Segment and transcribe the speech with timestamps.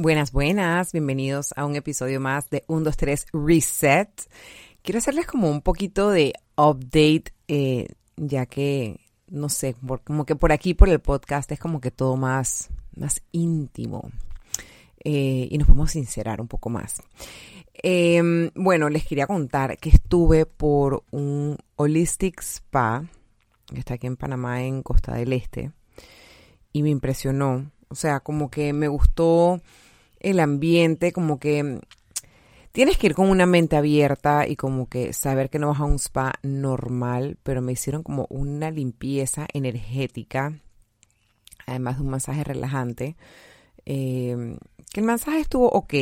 [0.00, 4.08] Buenas, buenas, bienvenidos a un episodio más de 1, 2, 3 Reset.
[4.80, 9.74] Quiero hacerles como un poquito de update, eh, ya que, no sé,
[10.04, 14.12] como que por aquí, por el podcast, es como que todo más, más íntimo
[15.02, 17.02] eh, y nos a sincerar un poco más.
[17.74, 23.04] Em, bueno, les quería contar que estuve por un Holistic Spa,
[23.66, 25.72] que está aquí en Panamá, en Costa del Este,
[26.72, 27.68] y me impresionó.
[27.88, 29.60] O sea, como que me gustó
[30.20, 31.80] el ambiente, como que
[32.72, 35.84] tienes que ir con una mente abierta y como que saber que no vas a
[35.84, 40.60] un spa normal, pero me hicieron como una limpieza energética,
[41.66, 43.16] además de un masaje relajante.
[43.84, 44.58] Em,
[44.92, 45.94] que el masaje estuvo ok,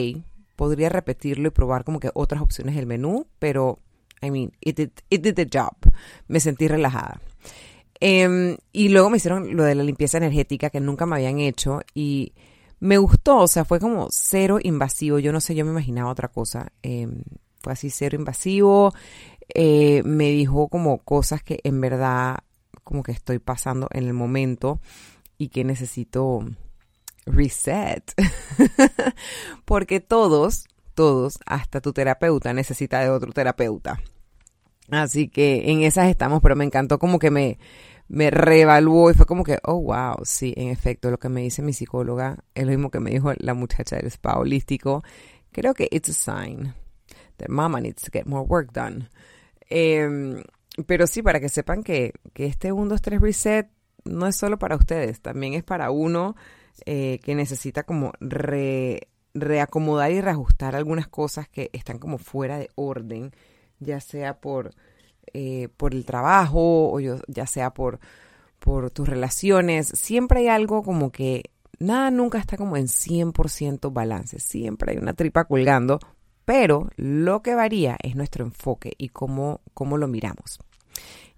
[0.56, 3.78] podría repetirlo y probar como que otras opciones del menú, pero,
[4.22, 5.76] I mean, it did, it did the job.
[6.28, 7.20] Me sentí relajada.
[8.00, 11.80] Em, y luego me hicieron lo de la limpieza energética que nunca me habían hecho
[11.94, 12.34] y
[12.78, 15.18] me gustó, o sea, fue como cero invasivo.
[15.18, 16.72] Yo no sé, yo me imaginaba otra cosa.
[16.82, 17.22] Em,
[17.62, 18.92] fue así cero invasivo.
[19.54, 22.38] Eh, me dijo como cosas que en verdad
[22.84, 24.80] como que estoy pasando en el momento
[25.38, 26.44] y que necesito
[27.24, 28.12] reset.
[29.64, 34.00] Porque todos, todos, hasta tu terapeuta necesita de otro terapeuta.
[34.90, 37.58] Así que en esas estamos, pero me encantó como que me,
[38.08, 41.62] me reevaluó y fue como que, oh, wow, sí, en efecto, lo que me dice
[41.62, 45.02] mi psicóloga es lo mismo que me dijo la muchacha del spa holístico.
[45.52, 46.74] Creo que it's a sign
[47.38, 49.08] that mama needs to get more work done.
[49.68, 50.42] Em,
[50.86, 53.68] pero sí, para que sepan que, que este 1, 2, 3 reset
[54.04, 56.36] no es solo para ustedes, también es para uno
[56.84, 58.12] eh, que necesita como
[59.34, 63.32] reacomodar y reajustar algunas cosas que están como fuera de orden,
[63.80, 64.72] ya sea por,
[65.32, 68.00] eh, por el trabajo o ya sea por,
[68.92, 69.86] tus relaciones.
[69.94, 75.12] Siempre hay algo como que nada nunca está como en 100% balance, siempre hay una
[75.12, 76.00] tripa colgando,
[76.44, 80.58] pero lo que varía es nuestro enfoque y cómo, cómo lo miramos.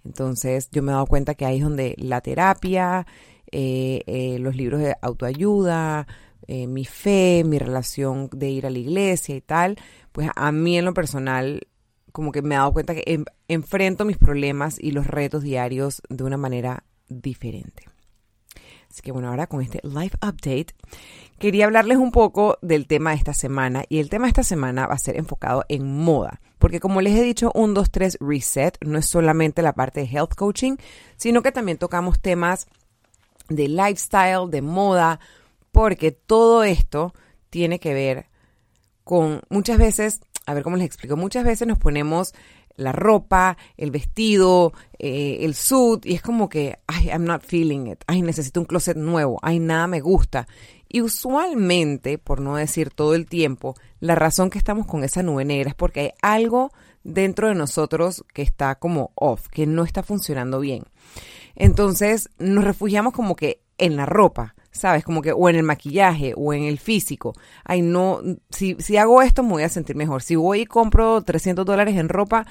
[0.04, 3.06] Entonces yo me he dado cuenta que ahí es donde la terapia
[3.50, 6.06] eh, eh, los libros de autoayuda,
[6.46, 9.76] mi fe, mi relación de ir a la iglesia y tal,
[10.12, 11.66] pues a mí en lo personal
[12.18, 16.24] como que me he dado cuenta que enfrento mis problemas y los retos diarios de
[16.24, 17.84] una manera diferente.
[18.90, 20.74] Así que bueno, ahora con este live update
[21.38, 24.88] quería hablarles un poco del tema de esta semana y el tema de esta semana
[24.88, 28.76] va a ser enfocado en moda, porque como les he dicho, un 2 3 reset
[28.84, 30.74] no es solamente la parte de health coaching,
[31.16, 32.66] sino que también tocamos temas
[33.48, 35.20] de lifestyle, de moda,
[35.70, 37.14] porque todo esto
[37.48, 38.26] tiene que ver
[39.08, 42.32] con muchas veces, a ver cómo les explico, muchas veces nos ponemos
[42.76, 48.02] la ropa, el vestido, eh, el suit, y es como que, I'm not feeling it,
[48.06, 50.46] ay, necesito un closet nuevo, ay, nada me gusta.
[50.88, 55.44] Y usualmente, por no decir todo el tiempo, la razón que estamos con esa nube
[55.44, 56.72] negra es porque hay algo
[57.04, 60.84] dentro de nosotros que está como off, que no está funcionando bien.
[61.56, 65.04] Entonces nos refugiamos como que en la ropa, ¿sabes?
[65.04, 67.34] Como que o en el maquillaje o en el físico.
[67.64, 70.22] Ay, no, si, si hago esto me voy a sentir mejor.
[70.22, 72.46] Si voy y compro 300 dólares en ropa,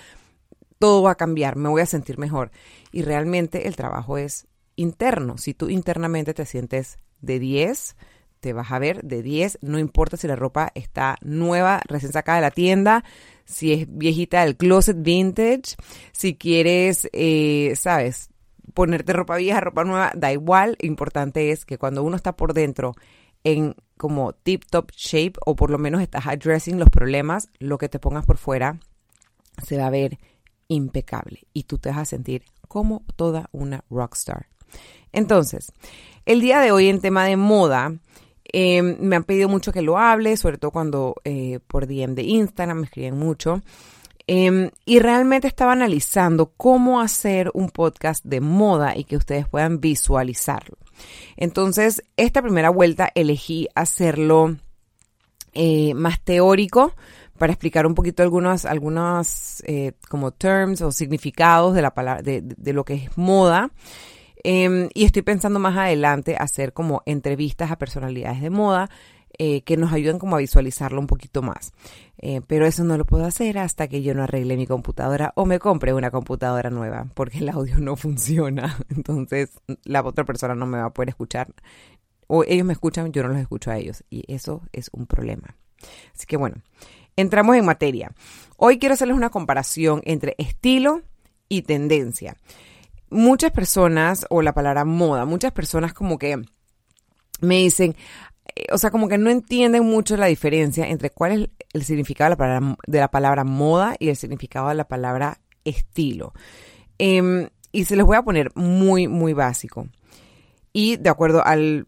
[0.80, 2.52] todo va a cambiar, me voy a sentir mejor.
[2.92, 5.38] Y realmente el trabajo es interno.
[5.38, 7.96] Si tú internamente te sientes de 10,
[8.40, 12.38] te vas a ver de 10, no importa si la ropa está nueva, recién sacada
[12.38, 13.04] de la tienda,
[13.46, 15.76] si es viejita del closet vintage,
[16.12, 18.30] si quieres, eh, sabes,
[18.78, 20.78] ponerte ropa vieja, ropa nueva, da igual.
[20.82, 22.94] Importante es que cuando uno está por dentro
[23.44, 27.90] en como tip top shape o por lo menos estás addressing los problemas, lo que
[27.90, 28.80] te pongas por fuera
[29.66, 30.20] se va a ver
[30.68, 34.46] impecable y tú te vas a sentir como toda una rockstar.
[35.12, 35.74] Entonces,
[36.28, 37.96] el día de hoy en tema de moda,
[38.44, 42.22] em, me han pedido mucho que lo hable, sobre todo cuando eh, por DM de
[42.22, 43.64] Instagram me escriben mucho.
[44.30, 49.80] Em, y realmente estaba analizando cómo hacer un podcast de moda y que ustedes puedan
[49.80, 50.78] visualizarlo.
[51.38, 54.58] Entonces, esta primera vuelta elegí hacerlo
[55.54, 56.94] eh, más teórico
[57.38, 62.42] para explicar un poquito algunos, algunos eh, como terms o significados de la palabra, de,
[62.42, 63.72] de lo que es moda.
[64.44, 68.90] Em, y estoy pensando más adelante hacer como entrevistas a personalidades de moda
[69.40, 71.74] eh, que nos ayuden como a visualizarlo un poquito más.
[72.18, 75.46] Eh, pero eso no lo puedo hacer hasta que yo no arregle mi computadora o
[75.46, 78.78] me compre una computadora nueva, porque el audio no funciona.
[78.90, 79.52] Entonces
[79.84, 81.54] la otra persona no me va a poder escuchar.
[82.28, 84.04] O ellos me escuchan, yo no los escucho a ellos.
[84.10, 85.56] Y eso es un problema.
[86.16, 86.58] Así que bueno,
[87.16, 88.12] entramos en materia.
[88.58, 91.04] Hoy quiero hacerles una comparación entre estilo
[91.48, 92.38] y tendencia.
[93.10, 96.42] Muchas personas, o la palabra moda, muchas personas como que
[97.40, 97.96] me dicen,
[98.72, 102.36] o sea, como que no entienden mucho la diferencia entre cuál es el significado
[102.88, 106.34] de la palabra, moda y el significado de la palabra estilo.
[106.98, 109.88] Em, y se les voy a poner muy, muy básico.
[110.74, 111.88] Y de acuerdo al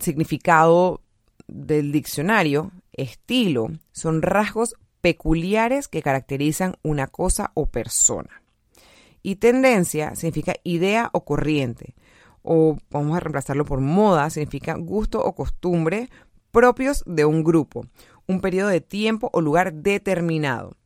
[0.00, 1.02] significado
[1.48, 8.42] del diccionario, estilo son rasgos peculiares que caracterizan una cosa o persona.
[9.22, 11.94] Y tendencia significa idea o corriente.
[12.42, 16.08] O vamos a reemplazarlo por moda, significa gusto o costumbre
[16.50, 17.86] propios de un grupo,
[18.26, 20.76] un periodo de tiempo o lugar determinado.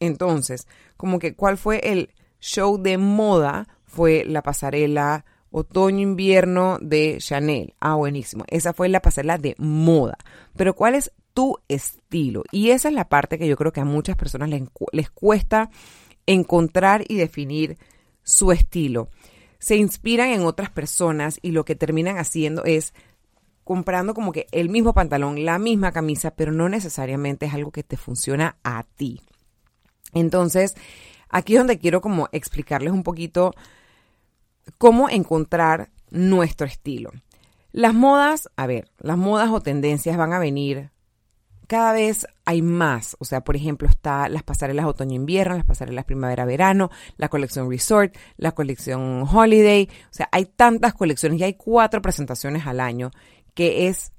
[0.00, 0.66] Entonces,
[0.96, 2.10] como que cuál fue el
[2.40, 7.74] show de moda fue la pasarela otoño-invierno de Chanel.
[7.78, 8.44] Ah, buenísimo.
[8.48, 10.18] Esa fue la pasarela de moda.
[10.56, 12.42] Pero ¿cuál es tu estilo?
[12.50, 14.62] Y esa es la parte que yo creo que a muchas personas les,
[14.92, 15.70] les cuesta
[16.26, 17.78] encontrar y definir
[18.24, 19.10] su estilo.
[19.64, 22.92] Se inspiran en otras personas y lo que terminan haciendo es
[23.64, 27.82] comprando como que el mismo pantalón, la misma camisa, pero no necesariamente es algo que
[27.82, 29.22] te funciona a ti.
[30.12, 30.74] Entonces,
[31.30, 33.54] aquí es donde quiero como explicarles un poquito
[34.76, 37.10] cómo encontrar nuestro estilo.
[37.72, 40.90] Las modas, a ver, las modas o tendencias van a venir
[41.66, 43.16] cada vez hay más.
[43.18, 48.52] O sea, por ejemplo, está las pasarelas otoño-invierno, las pasarelas primavera-verano, la colección Resort, la
[48.52, 49.88] colección Holiday.
[50.10, 53.10] O sea, hay tantas colecciones y hay cuatro presentaciones al año
[53.54, 54.12] que es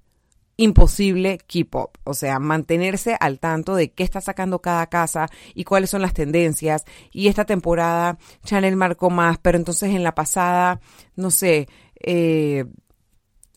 [0.57, 5.65] imposible keep up, o sea, mantenerse al tanto de qué está sacando cada casa y
[5.65, 6.85] cuáles son las tendencias.
[7.11, 10.79] Y esta temporada Chanel marcó más, pero entonces en la pasada,
[11.15, 11.67] no sé,
[11.99, 12.65] eh,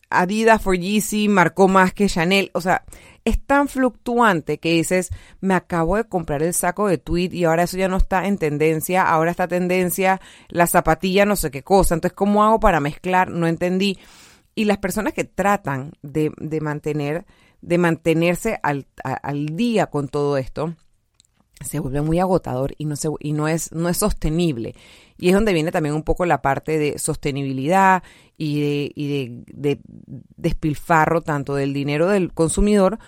[0.09, 2.51] Adidas for Yeezy marcó más que Chanel.
[2.53, 2.83] O sea,
[3.25, 5.09] es tan fluctuante que dices,
[5.39, 8.37] me acabo de comprar el saco de tweet y ahora eso ya no está en
[8.37, 11.95] tendencia, ahora está tendencia la zapatilla, no sé qué cosa.
[11.95, 13.29] Entonces, ¿cómo hago para mezclar?
[13.29, 13.97] No entendí.
[14.55, 16.31] Y las personas que tratan de,
[16.61, 17.25] mantener,
[17.61, 18.85] de mantenerse al,
[19.55, 20.75] día con todo esto,
[21.59, 24.75] se vuelve muy agotador y no, se, y no, es, no es sostenible.
[25.17, 28.03] Y es donde viene también un poco la parte de sostenibilidad
[28.37, 29.79] y de, y de,
[30.37, 32.99] despilfarro tanto del dinero del consumidor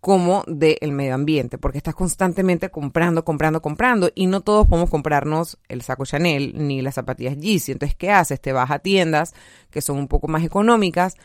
[0.00, 5.58] como del medio ambiente, porque estás constantemente comprando, comprando, comprando y no todos podemos comprarnos
[5.68, 7.72] el saco Chanel ni las zapatillas Yeezy.
[7.72, 8.40] Entonces, ¿qué haces?
[8.40, 9.34] Te vas a tiendas
[9.70, 11.16] que son un poco más económicas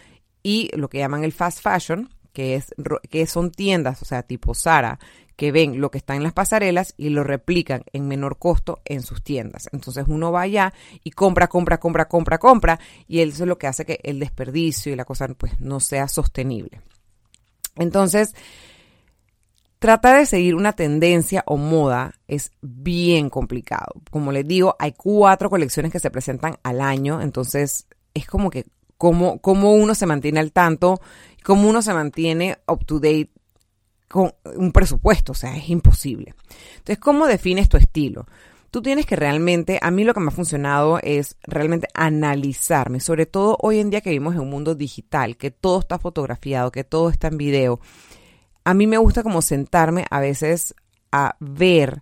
[0.41, 2.73] y lo que llaman el fast fashion, que, es,
[3.09, 4.99] que son tiendas, o sea, tipo Zara,
[5.41, 9.01] que ven lo que está en las pasarelas y lo replican en menor costo en
[9.01, 9.69] sus tiendas.
[9.71, 10.71] Entonces uno va allá
[11.03, 14.93] y compra, compra, compra, compra, compra y eso es lo que hace que el desperdicio
[14.93, 16.81] y la cosa pues no sea sostenible.
[17.75, 18.35] Entonces,
[19.79, 23.93] Tratar de seguir una tendencia o moda es bien complicado.
[24.11, 28.67] Como les digo, hay cuatro colecciones que se presentan al año, entonces es como que
[28.95, 29.39] cómo,
[29.73, 31.01] uno se mantiene al tanto,
[31.43, 33.31] cómo uno se mantiene up to date
[34.11, 36.33] con un presupuesto, o sea, es imposible.
[36.73, 38.27] Entonces, ¿cómo defines tu estilo?
[38.69, 43.25] Tú tienes que realmente, a mí lo que me ha funcionado es realmente analizarme, sobre
[43.25, 46.83] todo hoy en día que vivimos en un mundo digital, que todo está fotografiado, que
[46.83, 47.79] todo está en video
[48.63, 50.75] a mí me gusta como sentarme a veces
[51.11, 52.01] a ver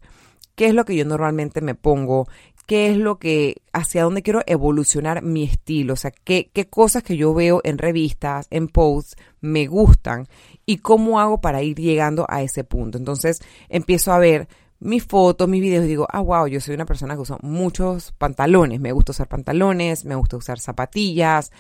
[0.56, 2.28] qué es lo que yo normalmente me pongo,
[2.70, 7.02] qué es lo que, hacia dónde quiero evolucionar mi estilo, o sea, qué, qué cosas
[7.02, 10.28] que yo veo en revistas, en posts, me gustan
[10.68, 13.00] y cómo hago para ir llegando a ese punto.
[13.00, 14.48] Entonces empiezo a ver
[14.80, 18.80] mis fotos, mis videos digo, ah, wow, yo soy una persona que usa muchos pantalones,
[18.80, 21.52] me gusta usar pantalones, me gusta usar zapatillas,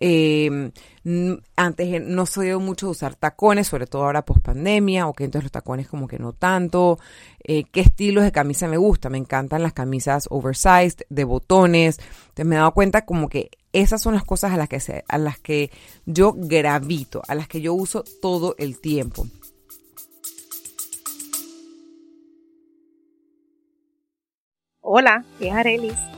[0.00, 0.70] eh,
[1.56, 5.44] antes no soy mucho de usar tacones, sobre todo ahora post pandemia, o que entonces
[5.44, 6.98] los tacones como que no tanto.
[7.42, 9.08] Eh, ¿Qué estilos de camisa me gusta?
[9.08, 11.98] Me encantan las camisas oversized, de botones.
[11.98, 15.04] Entonces me he dado cuenta como que esas son las cosas a las que, se,
[15.08, 15.70] a las que
[16.06, 19.26] yo gravito, a las que yo uso todo el tiempo.
[24.80, 26.17] Hola, es Arelis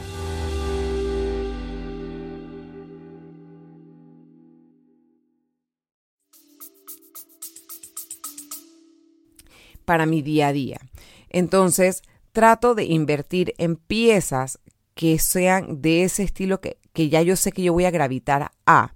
[9.91, 10.79] Para mi día a día.
[11.27, 14.57] Entonces, trato de invertir en piezas
[14.93, 18.93] que sean de ese estilo que, ya yo sé que yo voy a gravitar a.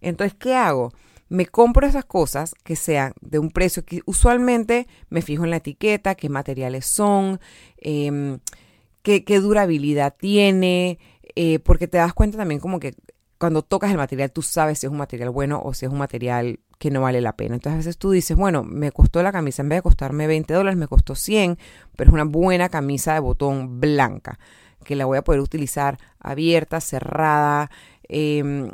[0.00, 0.92] Entonces, ¿qué hago?
[1.28, 5.56] Me compro esas cosas que sean de un precio que usualmente me fijo en la
[5.56, 7.40] etiqueta, qué materiales son,
[7.78, 8.38] em,
[9.02, 11.00] qué, qué durabilidad tiene,
[11.34, 12.94] eh, porque te das cuenta también como que
[13.38, 15.98] cuando tocas el material tú sabes si es un material bueno o si es un
[15.98, 17.54] material que no vale la pena.
[17.54, 20.52] Entonces a veces tú dices, bueno, me costó la camisa, en vez de costarme 20
[20.52, 21.58] dólares, me costó 100,
[21.96, 24.38] pero es una buena camisa de botón blanca,
[24.84, 27.70] que la voy a poder utilizar abierta, cerrada,
[28.08, 28.70] em,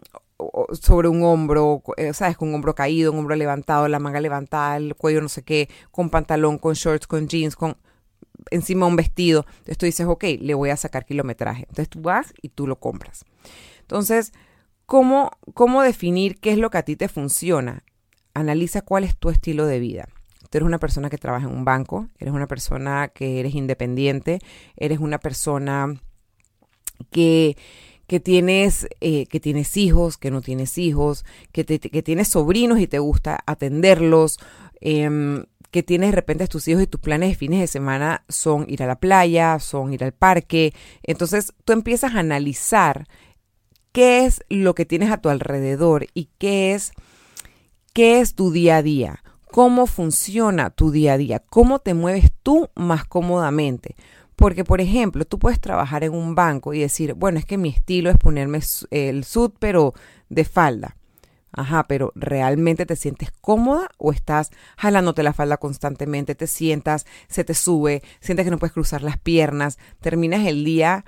[0.72, 2.36] sobre un hombro, eh, ¿sabes?
[2.36, 5.68] Con un hombro caído, un hombro levantado, la manga levantada, el cuello no sé qué,
[5.90, 7.76] con pantalón, con shorts, con jeans, con
[8.50, 9.46] encima un vestido.
[9.48, 11.60] Entonces tú dices, ok, le voy a sacar kilometraje.
[11.68, 13.24] Entonces tú vas y tú lo compras.
[13.80, 14.32] Entonces,
[14.86, 17.84] ¿cómo, cómo definir qué es lo que a ti te funciona?
[18.34, 20.08] Analiza cuál es tu estilo de vida.
[20.50, 24.38] Tú eres una persona que trabaja en un banco, eres una persona que eres independiente,
[24.76, 25.94] eres una persona
[27.10, 27.56] que
[28.12, 32.98] que tienes, eh, que tienes hijos, que no tienes hijos, que, tienes sobrinos y te
[32.98, 34.38] gusta atenderlos,
[34.82, 38.66] em, que tienes de repente tus hijos y tus planes de fines de semana son
[38.68, 40.74] ir a la playa, son ir al parque.
[41.02, 43.08] Entonces tú empiezas a analizar
[43.92, 46.92] qué es lo que tienes a tu alrededor y qué es,
[47.92, 52.32] qué es tu día a día, cómo funciona tu día a día, cómo te mueves
[52.42, 53.96] tú más cómodamente.
[54.36, 57.68] Porque, por ejemplo, tú puedes trabajar en un banco y decir, bueno, es que mi
[57.68, 59.94] estilo es ponerme el sud, pero
[60.30, 60.96] de falda.
[61.54, 66.34] Ajá, pero ¿realmente te sientes cómoda o estás jalándote la falda constantemente?
[66.34, 71.04] Te sientas, se te sube, sientes que no puedes cruzar las piernas, terminas el día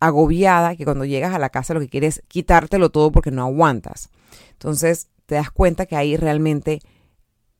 [0.00, 3.42] agobiada que cuando llegas a la casa lo que quieres es quitártelo todo porque no
[3.42, 4.08] aguantas.
[4.52, 6.80] Entonces te das cuenta que ahí realmente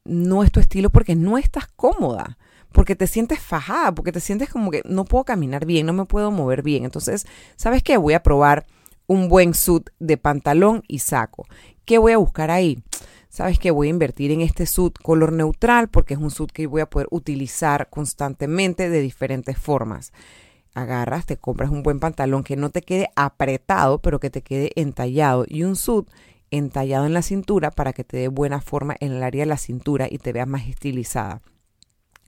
[0.05, 2.37] no es tu estilo porque no estás cómoda
[2.71, 6.05] porque te sientes fajada, porque te sientes como que no puedo caminar bien, no me
[6.05, 6.85] puedo mover bien.
[6.85, 7.27] Entonces,
[7.57, 7.97] ¿sabes qué?
[7.97, 8.67] Voy a probar
[9.07, 11.47] un buen suit de pantalón y saco.
[11.87, 12.83] ¿Qué voy a buscar ahí?
[13.31, 13.71] ¿Sabes qué?
[13.71, 16.91] Voy a invertir en este suit color neutral porque es un suit que voy a
[16.91, 20.13] poder utilizar constantemente de diferentes formas.
[20.75, 24.73] Agarras, te compras un buen pantalón que no te quede apretado, pero que te quede
[24.77, 26.09] entallado y un suit
[26.53, 29.57] entallado en la cintura para que te dé buena forma en el área de la
[29.57, 31.43] cintura y te veas más estilizada.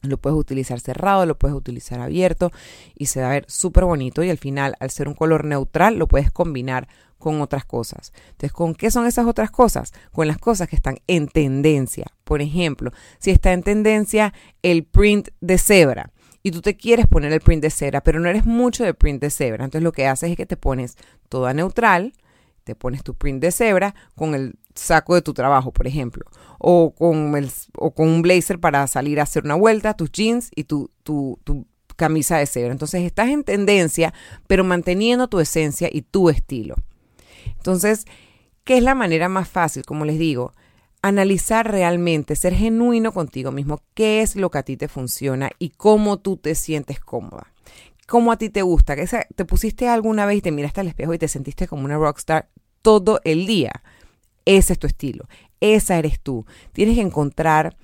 [0.02, 2.50] Lo puedes utilizar cerrado, lo puedes utilizar abierto
[2.94, 5.96] y se va a ver súper bonito y al final, al ser un color neutral,
[5.96, 6.88] lo puedes combinar
[7.18, 8.12] con otras cosas.
[8.30, 9.92] Entonces, ¿con qué son esas otras cosas?
[10.12, 12.06] Con las cosas que están en tendencia.
[12.24, 16.12] Por ejemplo, si está en tendencia el print de cebra
[16.42, 19.22] y tú te quieres poner el print de cebra, pero no eres mucho de print
[19.22, 20.96] de cebra, entonces lo que haces es que te pones
[21.30, 22.12] toda neutral,
[22.64, 26.24] te pones tu print de cebra con el saco de tu trabajo, por ejemplo,
[26.58, 30.50] o con, el, o con un blazer para salir a hacer una vuelta, tus jeans
[30.54, 31.66] y tu, tu, tu
[31.96, 32.72] camisa de cebra.
[32.72, 34.12] Entonces estás en tendencia,
[34.46, 36.74] pero manteniendo tu esencia y tu estilo.
[37.46, 38.06] Entonces,
[38.64, 39.84] ¿qué es la manera más fácil?
[39.84, 40.52] Como les digo,
[41.02, 45.70] analizar realmente, ser genuino contigo mismo, qué es lo que a ti te funciona y
[45.70, 47.52] cómo tú te sientes cómoda.
[48.06, 48.94] Cómo a ti te gusta.
[48.96, 52.48] ¿Te pusiste alguna vez y te miraste al espejo y te sentiste como una rockstar
[52.82, 53.82] todo el día?
[54.44, 55.26] Ese es tu estilo,
[55.60, 56.44] esa eres tú.
[56.72, 57.76] Tienes que encontrar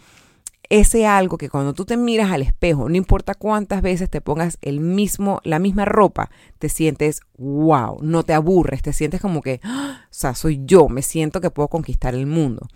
[0.68, 4.56] ese algo que cuando tú te miras al espejo, no importa cuántas veces te pongas
[4.62, 9.60] el mismo, la misma ropa, te sientes wow, no te aburres, te sientes como que,
[9.64, 10.02] ¡ah!
[10.04, 12.68] o sea, soy yo, me siento que puedo conquistar el mundo.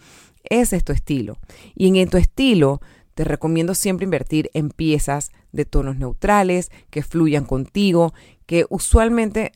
[0.43, 1.39] Ese es tu estilo.
[1.75, 2.81] Y en tu estilo
[3.15, 8.13] te recomiendo siempre invertir en piezas de tonos neutrales, que fluyan contigo,
[8.47, 9.53] que usualmente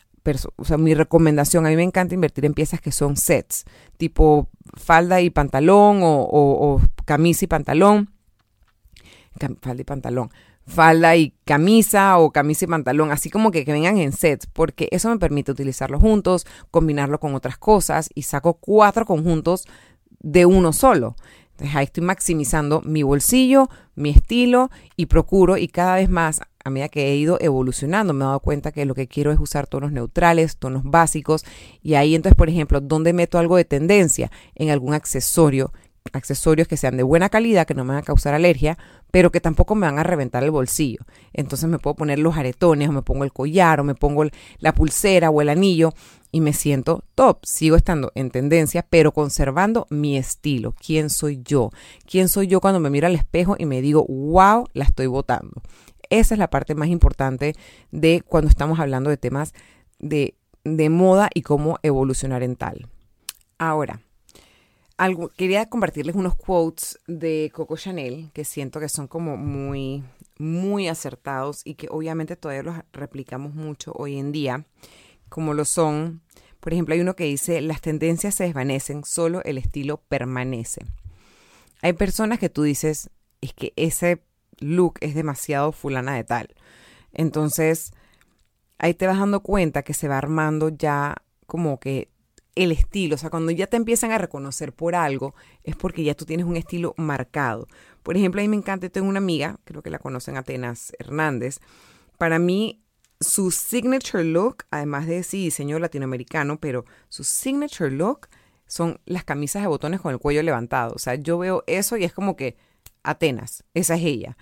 [0.56, 3.64] o sea, mi recomendación, a mí me encanta invertir en piezas que son sets,
[3.96, 8.10] tipo falda y pantalón o, camisa y pantalón.
[9.60, 10.30] falda y pantalón.
[10.66, 14.88] Falda y camisa o camisa y pantalón, así como que, que vengan en sets, porque
[14.90, 19.64] eso me permite utilizarlo juntos, combinarlo con otras cosas y saco cuatro conjuntos
[20.20, 21.16] de uno solo.
[21.58, 26.70] Entonces ahí estoy maximizando mi bolsillo, mi estilo y procuro y cada vez más a
[26.70, 29.66] medida que he ido evolucionando, me he dado cuenta que lo que quiero es usar
[29.66, 31.44] tonos neutrales, tonos básicos,
[31.82, 34.30] y ahí entonces, por ejemplo, ¿dónde meto algo de tendencia?
[34.54, 35.72] En algún accesorio,
[36.12, 38.78] accesorios que sean de buena calidad, que no me van a causar alergia,
[39.10, 41.00] pero que tampoco me van a reventar el bolsillo.
[41.32, 44.24] Entonces me puedo poner los aretones, o me pongo el collar, o me pongo
[44.58, 45.92] la pulsera o el anillo,
[46.30, 47.44] y me siento top.
[47.44, 50.74] Sigo estando en tendencia, pero conservando mi estilo.
[50.84, 51.70] ¿Quién soy yo?
[52.06, 55.62] ¿Quién soy yo cuando me miro al espejo y me digo, wow, la estoy botando?
[56.10, 57.54] Esa es la parte más importante
[57.90, 59.52] de cuando estamos hablando de temas
[59.98, 60.34] de,
[60.90, 62.88] moda y cómo evolucionar en tal.
[63.58, 64.00] Ahora,
[65.36, 70.02] quería compartirles unos quotes de Coco Chanel que siento que son como muy,
[70.38, 74.64] muy acertados y que obviamente todavía los replicamos mucho hoy en día,
[75.28, 76.22] como lo son,
[76.60, 80.84] por ejemplo, hay uno que dice, las tendencias se desvanecen, solo el estilo permanece.
[81.80, 84.24] Hay personas que tú dices, es que ese
[84.58, 86.54] look es demasiado fulana de tal.
[87.12, 87.92] Entonces,
[88.78, 92.08] ahí te vas dando cuenta que se va armando ya como que
[92.58, 96.14] el estilo, o sea, cuando ya te empiezan a reconocer por algo, es porque ya
[96.14, 97.66] tú tienes un estilo marcado.
[98.02, 101.60] Por ejemplo, a mí me encanta, tengo una amiga, creo que la conocen Atenas Hernández,
[102.18, 102.82] para mí
[103.20, 108.28] su signature look, además de sí, diseño latinoamericano, pero su signature look
[108.66, 110.94] son las camisas de botones con el cuello levantado.
[110.94, 112.56] O sea, yo veo eso y es como que
[113.02, 114.36] Atenas, esa es ella.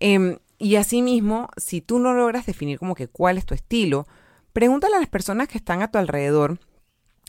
[0.00, 4.06] Eh, y asimismo, si tú no logras definir como que cuál es tu estilo,
[4.52, 6.58] pregúntale a las personas que están a tu alrededor,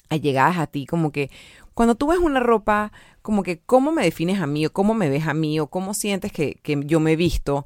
[0.09, 1.29] allegadas a ti, como que
[1.73, 5.09] cuando tú ves una ropa, como que cómo me defines a mí, o cómo me
[5.09, 7.65] ves a mí, o cómo sientes que, yo me he visto.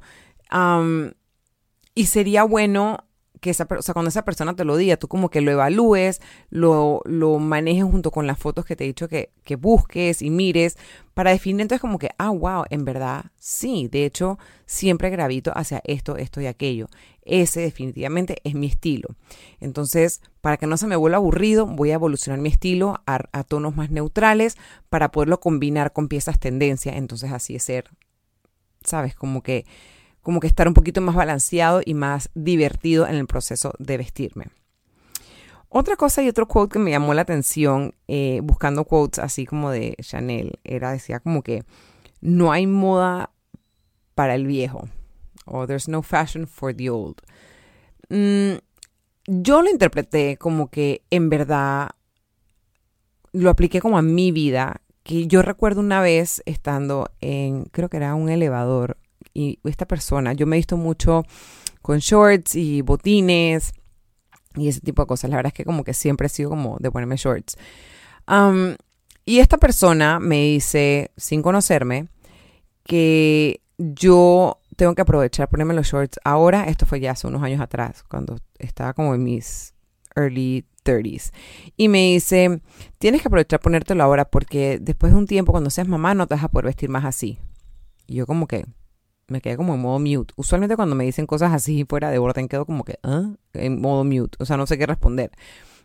[1.94, 3.04] y sería bueno
[3.42, 6.20] que esa, o sea, cuando esa persona te lo diga, tú como que lo evalúes,
[6.48, 10.30] lo, lo manejes junto con las fotos que te he dicho que, que busques y
[10.30, 10.78] mires
[11.12, 15.82] para definir entonces como que, ah, wow, en verdad, sí, de hecho, siempre gravito hacia
[15.84, 16.86] esto, esto y aquello.
[17.24, 19.08] Ese definitivamente es mi estilo.
[19.58, 23.42] Entonces, para que no se me vuelva aburrido, voy a evolucionar mi estilo a, a
[23.42, 24.56] tonos más neutrales
[24.88, 26.96] para poderlo combinar con piezas tendencia.
[26.96, 27.90] Entonces, así es ser,
[28.84, 29.16] ¿sabes?
[29.16, 29.66] Como que
[30.22, 34.46] como que estar un poquito más balanceado y más divertido en el proceso de vestirme.
[35.68, 39.70] Otra cosa y otro quote que me llamó la atención eh, buscando quotes así como
[39.70, 41.64] de Chanel era, decía como que
[42.20, 43.30] no hay moda
[44.14, 44.88] para el viejo
[45.46, 47.16] o there's no fashion for the old.
[48.08, 48.58] Mm,
[49.26, 51.90] yo lo interpreté como que en verdad
[53.32, 57.96] lo apliqué como a mi vida, que yo recuerdo una vez estando en, creo que
[57.96, 58.98] era un elevador
[59.34, 61.24] y esta persona, yo me he visto mucho
[61.80, 63.72] con shorts y botines
[64.54, 65.30] y ese tipo de cosas.
[65.30, 67.56] La verdad es que como que siempre he sido como de ponerme shorts.
[69.24, 72.08] y esta persona me dice, sin conocerme,
[72.84, 76.64] que yo tengo que aprovechar ponerme los shorts ahora.
[76.64, 79.74] Esto fue ya hace unos años atrás, cuando estaba como en mis
[80.16, 81.32] early 30s.
[81.76, 82.60] Y me dice,
[82.98, 86.34] tienes que aprovechar ponértelo ahora porque después de un tiempo, cuando seas mamá, no te
[86.34, 87.38] vas a poder vestir más así.
[88.06, 88.66] Y yo como que,
[89.28, 90.34] me quedé como en modo mute.
[90.36, 93.30] Usualmente cuando me dicen cosas así fuera de orden quedo como que, ¿ah?
[93.52, 94.36] En modo mute.
[94.40, 95.30] O sea, no sé qué responder.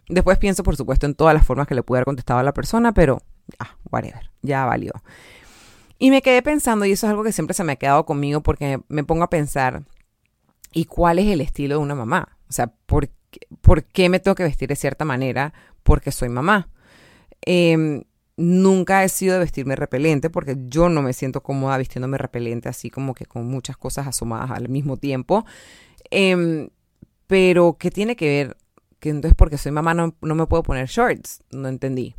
[0.09, 2.53] Después pienso, por supuesto, en todas las formas que le pude haber contestado a la
[2.53, 3.21] persona, pero,
[3.59, 4.93] ah, whatever, ya valió.
[5.99, 8.41] Y me quedé pensando, y eso es algo que siempre se me ha quedado conmigo
[8.41, 9.83] porque me pongo a pensar,
[10.71, 12.37] ¿y cuál es el estilo de una mamá?
[12.49, 15.53] O sea, ¿por qué, ¿por qué me tengo que vestir de cierta manera?
[15.83, 16.69] Porque soy mamá.
[17.45, 18.03] Eh,
[18.37, 22.91] Nunca he sido de vestirme repelente porque yo no me siento cómoda vistiéndome repelente así
[22.91, 25.43] como que con muchas cosas asomadas al mismo tiempo.
[26.11, 26.69] Em,
[27.25, 28.57] pero, ¿qué tiene que ver?
[28.99, 31.41] Que entonces porque soy mamá no, no me puedo poner shorts.
[31.51, 32.15] No entendí.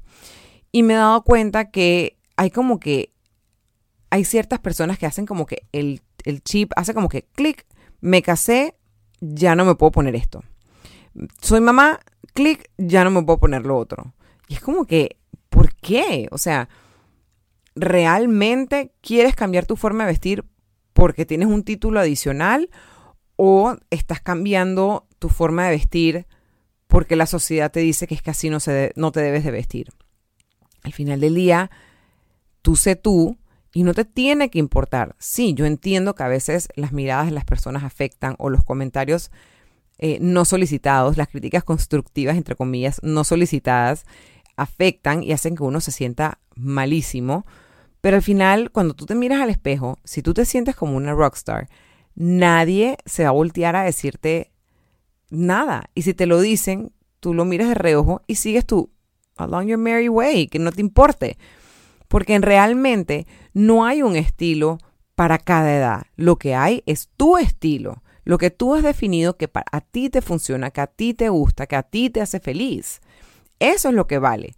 [0.72, 3.12] Y me he dado cuenta que hay como que
[4.10, 7.64] hay ciertas personas que hacen como que el, el chip hace como que clic,
[8.00, 8.74] me casé,
[9.20, 10.42] ya no me puedo poner esto.
[11.40, 12.00] Soy mamá,
[12.34, 14.14] clic, ya no me puedo poner lo otro.
[14.48, 15.17] Y es como que ¿Por
[15.80, 16.28] qué?
[16.30, 16.68] O sea,
[17.74, 20.44] ¿realmente quieres cambiar tu forma de vestir
[20.92, 22.70] porque tienes un título adicional
[23.36, 26.26] o estás cambiando tu forma de vestir
[26.88, 29.50] porque la sociedad te dice que es que así no, se no te debes de
[29.50, 29.88] vestir?
[30.82, 31.70] Al final del día,
[32.62, 33.38] tú sé tú
[33.72, 35.14] y no te tiene que importar.
[35.18, 39.30] Sí, yo entiendo que a veces las miradas de las personas afectan o los comentarios
[39.98, 44.06] eh, no solicitados, las críticas constructivas, entre comillas, no solicitadas,
[44.58, 47.46] afectan y hacen que uno se sienta malísimo.
[48.00, 51.14] Pero al final, cuando tú te miras al espejo, si tú te sientes como una
[51.14, 51.68] rockstar,
[52.14, 54.52] nadie se va a voltear a decirte
[55.30, 55.90] nada.
[55.94, 58.90] Y si te lo dicen, tú lo miras de reojo y sigues tú
[59.36, 61.38] along your merry way, que no te importe.
[62.08, 64.78] Porque realmente no hay un estilo
[65.14, 66.06] para cada edad.
[66.16, 68.02] Lo que hay es tu estilo.
[68.24, 71.66] Lo que tú has definido que a ti te funciona, que a ti te gusta,
[71.66, 73.00] que a ti te hace feliz.
[73.60, 74.54] Eso es lo que vale.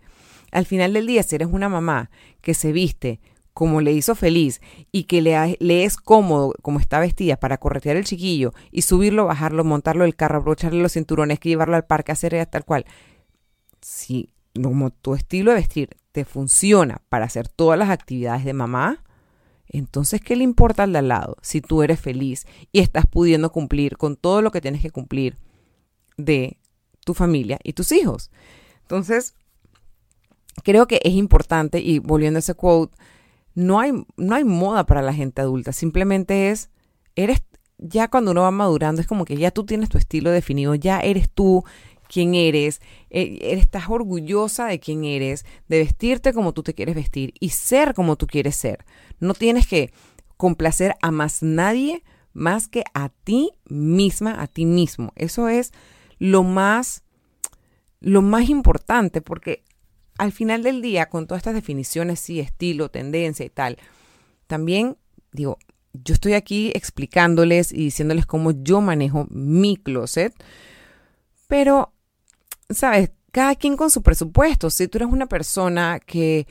[0.52, 2.10] Al final del día, si eres una mamá
[2.40, 3.20] que se viste
[3.52, 4.60] como le hizo feliz
[4.92, 9.64] y que le, es cómodo como está vestida para corretear el chiquillo y subirlo, bajarlo,
[9.64, 12.86] montarlo del carro, abrocharle los cinturones, que llevarlo al parque, hacer tal cual.
[13.80, 19.04] Si como tu estilo de vestir te funciona para hacer todas las actividades de mamá,
[19.72, 23.52] entonces, ¿qué le importa al de al lado si tú eres feliz y estás pudiendo
[23.52, 25.38] cumplir con todo lo que tienes que cumplir
[26.16, 26.58] de
[27.04, 28.30] tu familia y tus hijos?
[28.90, 29.35] Entonces,
[30.64, 32.96] creo que es importante, y volviendo a ese quote,
[33.55, 36.70] no hay, no hay moda para la gente adulta, simplemente es,
[37.14, 37.44] eres,
[37.79, 40.98] ya cuando uno va madurando, es como que ya tú tienes tu estilo definido, ya
[40.98, 41.62] eres tú
[42.09, 47.33] quien eres, eh, estás orgullosa de quién eres, de vestirte como tú te quieres vestir
[47.38, 48.85] y ser como tú quieres ser.
[49.20, 49.92] No tienes que
[50.37, 55.12] complacer a más nadie más que a ti misma, a ti mismo.
[55.16, 55.72] Eso es
[56.18, 57.03] lo más,
[58.00, 59.62] lo más importante, porque
[60.18, 63.78] al final del día, con todas estas definiciones, sí, estilo, tendencia y tal,
[64.46, 64.96] también
[65.32, 65.58] digo,
[65.92, 70.34] yo estoy aquí explicándoles y diciéndoles cómo yo manejo mi closet,
[71.48, 71.92] pero,
[72.68, 73.10] ¿sabes?
[73.32, 74.70] Cada quien con su presupuesto.
[74.70, 76.46] Si tú eres una persona que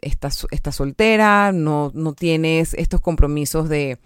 [0.00, 3.98] está, soltera, no, no tienes estos compromisos de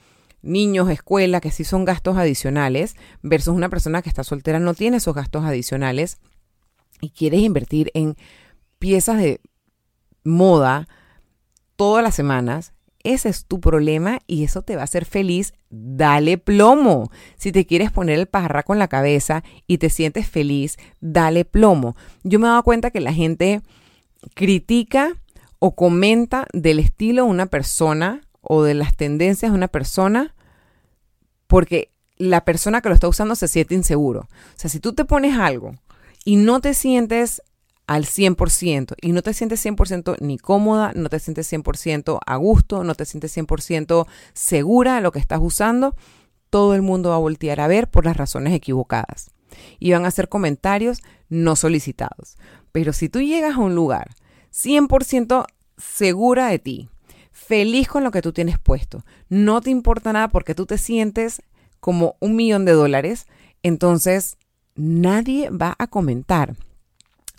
[0.43, 4.99] niños, escuela, que sí son gastos adicionales, versus una persona que está soltera no tiene
[4.99, 6.19] esos gastos adicionales
[7.01, 8.17] y quieres invertir en
[8.79, 9.41] piezas de
[10.25, 10.89] moda
[11.77, 12.73] todas las semanas,
[13.05, 15.55] ese es tu problema y eso te va a hacer feliz.
[15.71, 17.11] Dale plomo.
[17.37, 21.97] Si te quieres poner el pajarraco en la cabeza y te sientes feliz, dale plomo.
[22.25, 23.63] Yo me he dado cuenta que la gente
[24.35, 25.17] critica
[25.59, 30.35] o comenta del estilo de una persona o de las tendencias de una persona
[31.47, 34.23] porque la persona que lo está usando se siente inseguro.
[34.23, 35.75] O sea, si tú te pones algo
[36.29, 37.41] y no te sientes
[37.87, 42.85] al 100% y no te sientes 100% ni cómoda, no te sientes 100% a gusto,
[42.85, 45.97] no te sientes 100% segura de lo que estás usando,
[46.51, 49.31] todo el mundo va a voltear a ver por las razones equivocadas
[49.79, 52.37] y van a hacer comentarios no solicitados.
[52.73, 54.11] Pero si tú llegas a un lugar
[54.53, 55.47] 100%
[55.79, 56.91] segura de ti,
[57.33, 61.41] feliz con lo que tú tienes puesto, no te importa nada porque tú te sientes
[61.81, 63.27] como un millón de dólares,
[63.63, 64.37] entonces
[64.79, 66.55] nadie va a comentar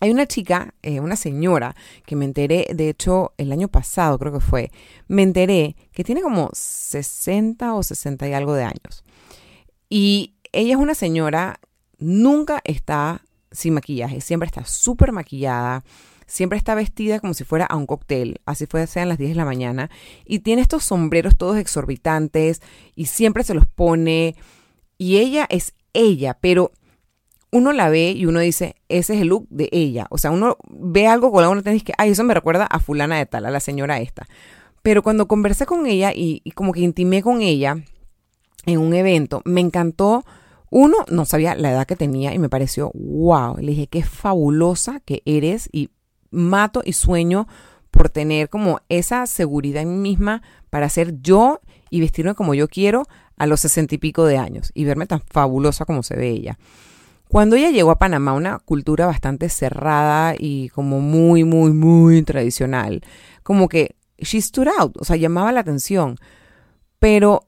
[0.01, 1.75] hay una chica, eh, una señora,
[2.05, 4.71] que me enteré, de hecho, el año pasado creo que fue,
[5.07, 9.03] me enteré que tiene como 60 o 60 y algo de años.
[9.89, 11.59] Y ella es una señora,
[11.97, 15.83] nunca está sin maquillaje, siempre está súper maquillada,
[16.27, 19.35] siempre está vestida como si fuera a un cóctel, así fue sean las 10 de
[19.35, 19.89] la mañana,
[20.25, 22.61] y tiene estos sombreros todos exorbitantes
[22.95, 24.35] y siempre se los pone.
[24.97, 26.71] Y ella es ella, pero
[27.51, 30.07] uno la ve y uno dice, ese es el look de ella.
[30.09, 32.65] O sea, uno ve algo con la uno te dice que, ay, eso me recuerda
[32.65, 34.27] a fulana de tal, a la señora esta.
[34.81, 37.77] Pero cuando conversé con ella y, como que intimé con ella
[38.65, 40.25] en un evento, me encantó.
[40.71, 43.57] Uno, no sabía la edad que tenía y me pareció, wow.
[43.57, 45.89] Le dije, qué fabulosa que eres y
[46.29, 47.47] mato y sueño
[47.89, 52.67] por tener como esa seguridad en mí misma para ser yo y vestirme como yo
[52.67, 56.29] quiero a los sesenta y pico de años y verme tan fabulosa como se ve
[56.29, 56.59] ella.
[57.29, 63.03] Cuando ella llegó a Panamá, una cultura bastante cerrada y como muy, muy, muy tradicional,
[63.43, 66.15] como que she stood out, o sea, llamaba la atención.
[66.97, 67.43] Pero,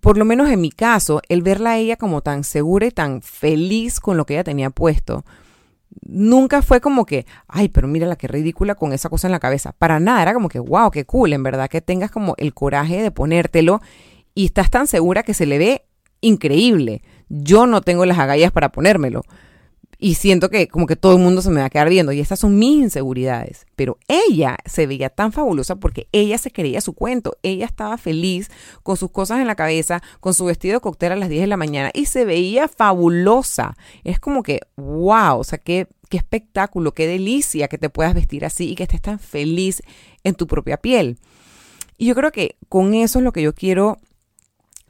[0.00, 3.22] por lo menos en mi caso, el verla a ella como tan segura y tan
[3.22, 5.24] feliz con lo que ella tenía puesto,
[6.02, 9.38] nunca fue como que, ay, pero mira la que ridícula con esa cosa en la
[9.38, 9.70] cabeza.
[9.70, 13.02] Para nada, era como que, wow, qué cool, en verdad, que tengas como el coraje
[13.02, 13.80] de ponértelo
[14.34, 15.84] y estás tan segura que se le ve
[16.20, 17.02] increíble.
[17.28, 19.22] Yo no tengo las agallas para ponérmelo.
[19.98, 22.12] Y siento que como que todo el mundo se me va a quedar viendo.
[22.12, 23.66] Y estas son mis inseguridades.
[23.76, 27.38] Pero ella se veía tan fabulosa porque ella se creía su cuento.
[27.42, 28.50] Ella estaba feliz
[28.82, 31.46] con sus cosas en la cabeza, con su vestido de cóctel a las 10 de
[31.46, 31.90] la mañana.
[31.94, 33.74] Y se veía fabulosa.
[34.04, 38.44] Es como que, wow, o sea, qué, qué espectáculo, qué delicia que te puedas vestir
[38.44, 39.82] así y que estés tan feliz
[40.24, 41.18] en tu propia piel.
[41.96, 43.96] Y yo creo que con eso es lo que yo quiero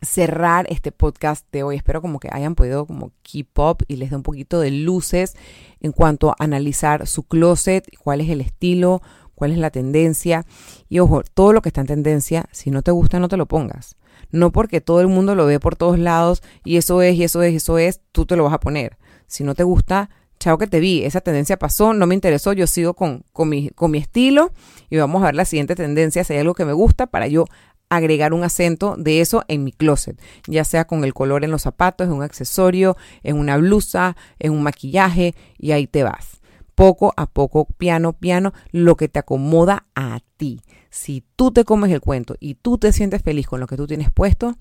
[0.06, 1.76] cerrar este podcast de hoy.
[1.76, 5.36] Espero como que hayan podido como keep up y les dé un poquito de luces
[5.80, 9.02] en cuanto a analizar su closet, cuál es el estilo,
[9.34, 10.46] cuál es la tendencia.
[10.88, 13.46] Y ojo, todo lo que está en tendencia, si no te gusta, no te lo
[13.46, 13.96] pongas.
[14.30, 17.42] No porque todo el mundo lo ve por todos lados y eso es, y eso
[17.42, 18.96] es, y eso es, tú te lo vas a poner.
[19.26, 22.66] Si no te gusta, chao que te vi, esa tendencia pasó, no me interesó, yo
[22.66, 24.52] sigo con, con, mi, con mi estilo
[24.90, 27.46] y vamos a ver la siguiente tendencia, si hay algo que me gusta para yo
[27.88, 31.62] agregar un acento de eso en mi closet, ya sea con el color en los
[31.62, 36.40] zapatos, en un accesorio, en una blusa, en un maquillaje y ahí te vas.
[36.74, 40.60] Poco a poco, piano, piano, lo que te acomoda a ti.
[40.90, 43.86] Si tú te comes el cuento y tú te sientes feliz con lo que tú
[43.86, 44.56] tienes puesto,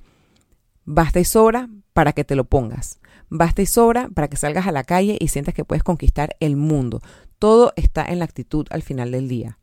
[0.85, 2.99] basta y sobra para que te lo pongas.
[3.29, 6.55] Basta y sobra para que salgas a la calle y sientas que puedes conquistar el
[6.55, 7.01] mundo.
[7.39, 9.59] Todo está en la actitud al final del día.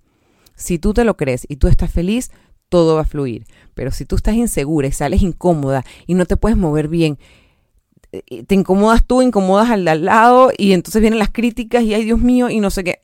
[0.55, 2.31] Si tú te lo crees y tú estás feliz,
[2.73, 3.45] todo va a fluir.
[3.75, 7.19] Pero si tú estás insegura y sales incómoda y no te puedes mover bien,
[8.13, 12.19] eh, te incomodas tú, incomodas al lado y entonces vienen las críticas y ay Dios
[12.19, 13.01] mío y no sé qué.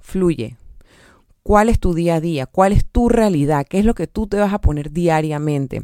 [0.00, 0.56] Fluye.
[1.42, 2.46] ¿Cuál es tu día a día?
[2.46, 3.66] ¿Cuál es tu realidad?
[3.68, 5.82] ¿Qué es lo que tú te vas a poner diariamente?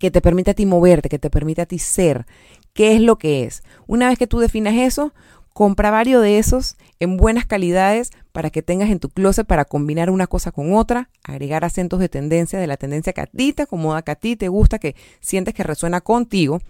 [0.00, 2.26] Que te permite a ti moverte, que te permite a ti ser.
[2.72, 3.62] ¿Qué es lo que es?
[3.86, 5.14] Una vez que tú definas eso,
[5.52, 10.08] Compra varios de esos en buenas calidades para que tengas en tu closet para combinar
[10.08, 13.62] una cosa con otra, agregar acentos de tendencia, de la tendencia que a ti te
[13.64, 16.60] acomoda, que a ti te gusta, que sientes que resuena contigo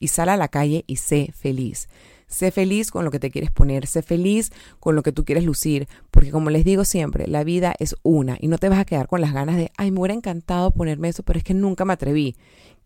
[0.00, 1.88] y sal a la calle y sé feliz.
[2.26, 5.44] Sé feliz con lo que te quieres poner, sé feliz con lo que tú quieres
[5.44, 8.84] lucir, porque como les digo siempre, la vida es una y no te vas a
[8.86, 11.84] quedar con las ganas de, ay, me hubiera encantado ponerme eso, pero es que nunca
[11.84, 12.34] me atreví.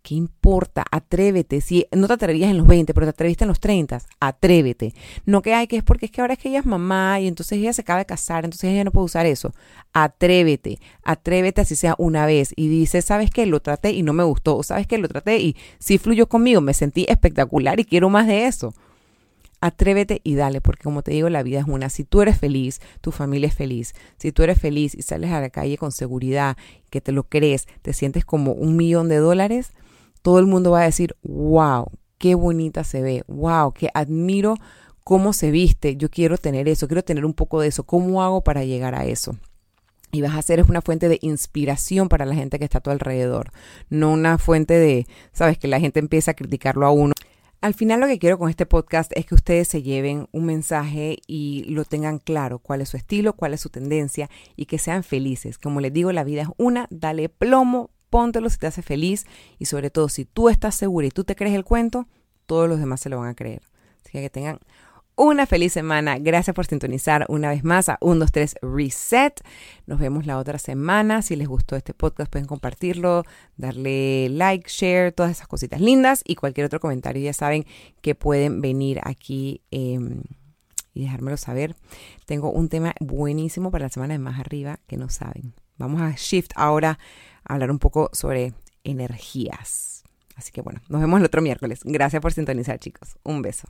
[0.06, 0.84] ¿Qué importa?
[0.88, 1.60] Atrévete.
[1.60, 4.94] Si no te atrevías en los 20, pero te atreviste en los 30, atrévete.
[5.24, 7.26] No que hay que es porque es que ahora es que ella es mamá y
[7.26, 9.52] entonces ella se acaba de casar, entonces ella no puede usar eso.
[9.92, 10.78] Atrévete.
[11.02, 13.46] Atrévete así sea una vez y dice, ¿sabes qué?
[13.46, 14.56] Lo traté y no me gustó.
[14.58, 14.96] O ¿sabes qué?
[14.96, 18.74] Lo traté y sí fluyó conmigo, me sentí espectacular y quiero más de eso.
[19.60, 21.90] Atrévete y dale, porque como te digo, la vida es una.
[21.90, 23.92] Si tú eres feliz, tu familia es feliz.
[24.18, 26.56] Si tú eres feliz y sales a la calle con seguridad,
[26.90, 29.72] que te lo crees, te sientes como un millón de dólares,
[30.26, 31.86] todo el mundo va a decir, wow,
[32.18, 34.56] qué bonita se ve, wow, que admiro
[35.04, 38.42] cómo se viste, yo quiero tener eso, quiero tener un poco de eso, ¿cómo hago
[38.42, 39.36] para llegar a eso?
[40.10, 42.90] Y vas a ser una fuente de inspiración para la gente que está a tu
[42.90, 43.52] alrededor,
[43.88, 47.12] no una fuente de, sabes, que la gente empieza a criticarlo a uno.
[47.60, 51.18] Al final lo que quiero con este podcast es que ustedes se lleven un mensaje
[51.28, 55.04] y lo tengan claro, cuál es su estilo, cuál es su tendencia y que sean
[55.04, 55.56] felices.
[55.56, 59.26] Como les digo, la vida es una, dale plomo, póntelo si te hace feliz
[59.58, 62.06] y sobre todo si tú estás segura y tú te crees el cuento,
[62.46, 63.62] todos los demás se lo van a creer.
[64.04, 64.60] Así que tengan
[65.16, 66.18] una feliz semana.
[66.18, 69.40] Gracias por sintonizar una vez más a 1, 2, 3 Reset.
[69.86, 71.22] Nos vemos la otra semana.
[71.22, 73.24] Si les gustó este podcast pueden compartirlo,
[73.56, 77.64] darle like, share, todas esas cositas lindas y cualquier otro comentario ya saben
[78.02, 79.98] que pueden venir aquí eh,
[80.92, 81.74] y dejármelo saber.
[82.26, 85.54] Tengo un tema buenísimo para la semana de más arriba que no saben.
[85.78, 86.98] Vamos a shift ahora
[87.48, 88.52] hablar un poco sobre
[88.84, 90.04] energías.
[90.36, 91.80] Así que bueno, nos vemos el otro miércoles.
[91.84, 93.16] Gracias por sintonizar, chicos.
[93.22, 93.68] Un beso.